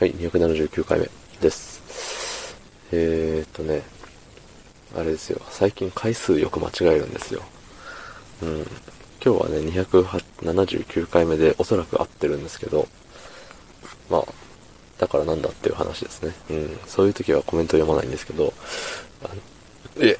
[0.00, 1.10] はい、279回目
[1.42, 2.56] です。
[2.90, 3.82] えー、っとね、
[4.96, 7.42] あれですよ、最近回数よく間違えるんですよ。
[8.42, 8.60] うん。
[9.22, 12.88] 今日はね、279回目でおそらく合ってるんですけど、
[14.08, 14.24] まあ、
[14.96, 16.32] だからなんだっていう話ですね。
[16.48, 16.78] うん。
[16.86, 18.54] そういう時はコメント読まないんですけど、
[19.22, 19.28] あ
[20.00, 20.16] え、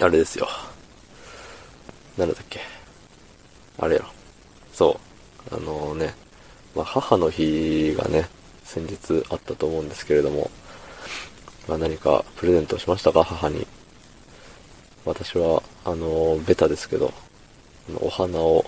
[0.00, 0.48] あれですよ。
[2.16, 2.60] なんだっけ。
[3.78, 4.06] あれよ。
[4.72, 4.98] そ
[5.52, 5.54] う。
[5.54, 6.14] あのー、ね、
[6.74, 8.28] まあ、母の日がね、
[8.64, 10.50] 先日あったと思うんですけれども、
[11.68, 13.24] まあ、何かプレゼントしましたか？
[13.24, 13.66] 母に。
[15.04, 17.12] 私は、あの、ベタですけど、
[18.00, 18.64] お花を、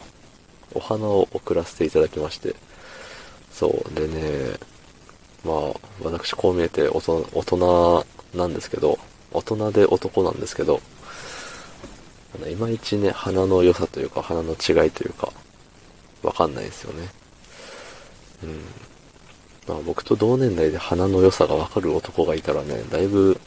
[0.75, 2.57] お花を送らせていただきまして、
[3.53, 4.57] そう、でね、
[5.45, 5.57] まあ、
[6.03, 8.99] 私こう見えて大人なんですけど、
[9.31, 10.81] 大人で男なんですけど、
[12.51, 15.33] いまいちね、花の良さというか、花の違いというか、
[16.23, 17.09] わかんないですよね。
[18.43, 18.61] うん。
[19.67, 23.41] まあ僕と同年代で花の良さがわかる男がいたらね、だいぶ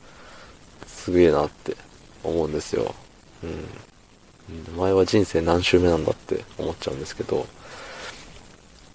[0.88, 1.76] すげえなって
[2.24, 2.94] 思うんですよ。
[3.44, 3.66] うん。
[4.76, 7.46] お前は人生何周目なんだって思っちゃうんですけど、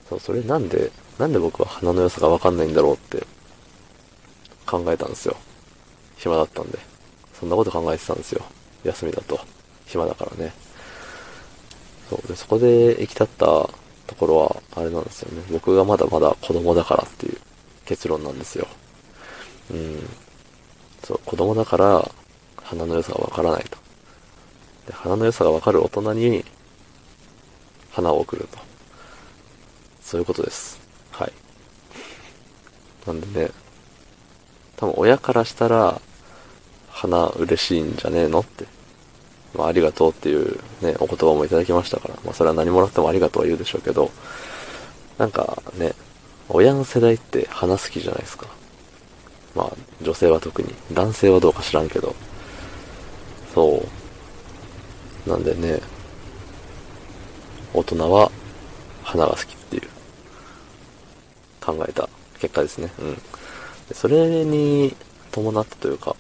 [0.08, 3.26] そう、それなんで、なんで僕は花の良さがわかんないんだろうって
[4.66, 5.36] 考えたんですよ。
[6.16, 6.78] 暇だったんで。
[7.38, 8.44] そんなこと考えてたんですよ。
[8.84, 9.40] 休みだと。
[9.86, 10.52] 暇だからね。
[12.08, 12.28] そう。
[12.28, 13.70] で、そこで行き立った
[14.10, 15.44] ところは、あれなんですよね。
[15.52, 17.38] 僕がまだまだ子供だからっていう
[17.84, 18.66] 結論なんですよ。
[19.70, 20.08] うん。
[21.04, 22.10] そう、子供だから、
[22.60, 23.78] 花の良さがわからないと。
[24.88, 26.44] で、花の良さがわかる大人に、
[27.92, 28.58] 花を送ると。
[30.02, 30.80] そういうことです。
[31.12, 31.32] はい。
[33.06, 33.50] なんでね、
[34.76, 36.00] 多分親からしたら、
[36.88, 38.66] 花嬉しいんじゃねえのって
[39.54, 44.10] まあ、ありがとうっていうね、お言葉もいただきましたから、まあ、それは何もらってもありがとうは言うでしょうけど、
[45.18, 45.92] なんかね、
[46.48, 48.46] 親の世代って花好きじゃないですか。
[49.54, 50.74] まあ、女性は特に。
[50.92, 52.14] 男性はどうか知らんけど。
[53.54, 53.84] そ
[55.26, 55.30] う。
[55.30, 55.80] なんでね、
[57.74, 58.30] 大人は
[59.02, 59.82] 花が好きっていう、
[61.60, 62.08] 考えた
[62.40, 62.90] 結果ですね。
[63.00, 63.18] うん。
[63.92, 64.96] それに
[65.30, 66.16] 伴ってというか、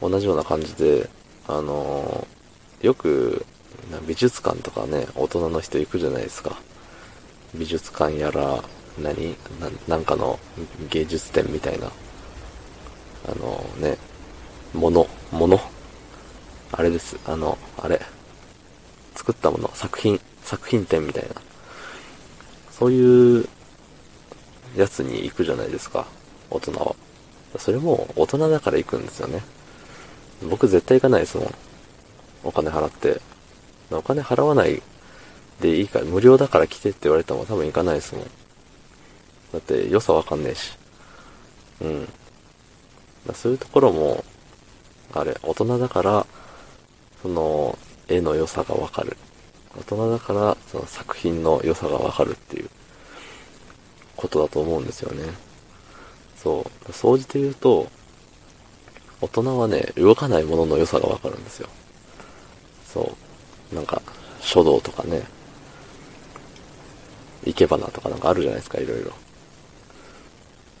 [0.00, 1.08] 同じような感じで、
[1.48, 2.26] あの、
[2.82, 3.44] よく、
[4.06, 6.56] 美術館とかね、大人の人行くじゃないですか。
[7.54, 8.62] 美術館やら、
[8.98, 9.36] 何
[9.86, 10.38] なんかの
[10.90, 11.86] 芸術展みたいな。
[11.86, 13.96] あの、ね、
[14.72, 15.60] もの、もの。
[16.72, 17.16] あれです。
[17.26, 18.00] あの、あれ。
[19.14, 21.28] 作ったもの、作品、作品展みたいな。
[22.70, 23.48] そういう
[24.76, 26.06] やつに行くじゃないですか。
[26.50, 26.94] 大人は。
[27.58, 29.42] それも大人だから行くんですよね。
[30.42, 31.54] 僕絶対行かないですもん。
[32.44, 33.20] お金払って。
[33.90, 34.82] お金払わない
[35.60, 38.24] でいいから、無料だから来てって言われても多分行かないですもん。
[39.52, 40.76] だって良さわかんねえし。
[41.80, 42.08] うん。
[43.34, 44.24] そういうところも、
[45.12, 46.26] あれ、大人だから、
[47.22, 49.16] その、絵の良さがわかる。
[49.78, 52.70] 大人だから、その作品の良さがわかるっていう
[54.16, 55.24] ことだと思うんですよね。
[56.36, 56.92] そう。
[56.92, 57.88] 総じて言うと、
[59.20, 61.68] 大人はね、動かないものの良さがわかるんですよ。
[62.92, 63.16] そ
[63.72, 63.74] う。
[63.74, 64.02] なんか、
[64.40, 65.22] 書道とかね、
[67.44, 69.12] 生け花とかなんかあるじゃないですか、いろいろ。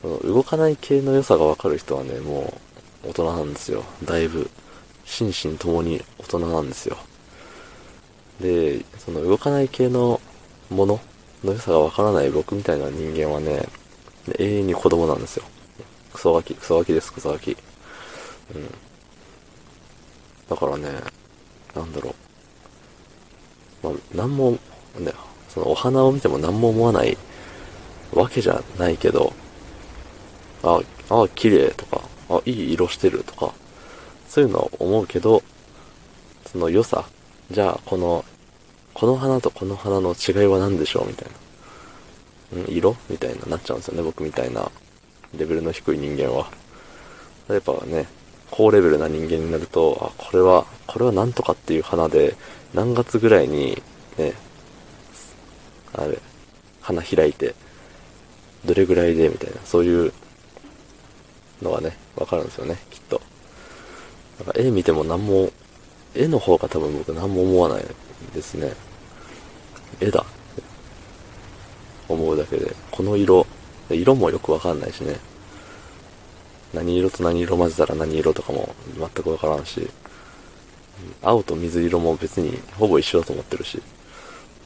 [0.02, 2.52] その動かない系の良さがわかる人はね、も
[3.04, 3.84] う大人なんですよ。
[4.04, 4.50] だいぶ。
[5.06, 6.98] 心身ともに大人なんですよ。
[8.40, 10.20] で、その動かない系の
[10.68, 11.00] もの
[11.44, 13.68] の良さがわからない僕みたいな人間はね、
[14.38, 15.44] 永遠に子供なんですよ。
[16.12, 17.56] クソガキ、クソガキです、クソガキ。
[18.54, 18.74] うん。
[20.48, 20.88] だからね、
[21.74, 22.14] なんだろ
[23.82, 23.88] う。
[23.88, 24.58] まあ、なんも、ね、
[25.48, 27.16] そのお花を見ても何も思わない
[28.12, 29.32] わけじゃないけど、
[30.62, 30.80] あ、
[31.10, 33.52] あ、綺麗とか、あ、いい色してるとか、
[34.28, 35.42] そういうのは思うけど、
[36.50, 37.04] その良さ、
[37.50, 38.24] じゃあこの、
[38.94, 41.28] この花とこの花の違いは何でしょうみたい
[42.54, 42.62] な。
[42.62, 42.96] ん色？
[43.10, 44.70] みたいななっちゃうんですよね、僕みたいな
[45.36, 46.48] レベルの低い人間は。
[47.48, 48.06] やっぱね、
[48.50, 52.36] 高レベルな人間になると、あ、これは、これはなんとかっていう花で、
[52.74, 53.82] 何月ぐらいに、
[54.18, 54.32] ね、
[55.94, 56.18] あれ、
[56.80, 57.54] 花開いて、
[58.64, 60.12] どれぐらいで、みたいな、そういう
[61.62, 63.20] のがね、わかるんですよね、きっと。
[64.38, 65.50] なんか絵見ても何も、
[66.14, 67.84] 絵の方が多分僕何も思わない
[68.34, 68.72] ですね。
[70.00, 70.24] 絵だ。
[72.08, 73.46] 思うだけで、この色、
[73.90, 75.16] 色もよくわかんないしね。
[76.76, 79.88] 何色と何色混ぜたら何色とかも全くわからんし、
[81.22, 83.82] 青と水色も別にほぼ一緒だと思ってるし、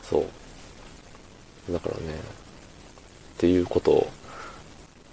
[0.02, 0.26] そ
[1.68, 1.72] う。
[1.72, 4.10] だからね、っていうことを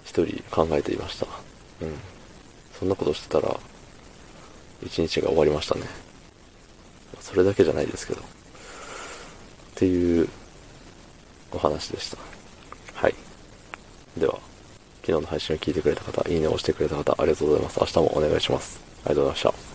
[0.04, 1.26] 一人考えていました。
[1.82, 1.94] うん。
[2.78, 3.58] そんなことしてたら、
[4.82, 5.82] 一日が終わりましたね。
[7.20, 8.20] それだけじゃないですけど。
[8.20, 8.24] っ
[9.76, 10.28] ていう
[11.52, 12.18] お話でした。
[12.94, 13.14] はい。
[14.16, 14.38] では、
[15.08, 17.80] 昨日の配信を聞いてくれた方、いいねを押してくれた方、ありがとうございます。
[17.80, 18.78] 明日もお願いします。
[19.06, 19.67] ありがとうございました。